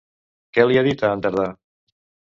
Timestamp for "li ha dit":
0.69-1.05